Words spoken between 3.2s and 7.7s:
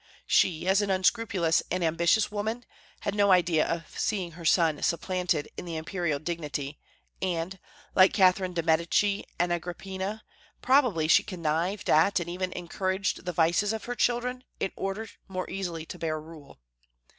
idea of seeing her son supplanted in the imperial dignity; and,